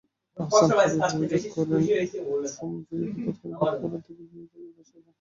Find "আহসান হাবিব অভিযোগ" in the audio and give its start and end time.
0.37-1.43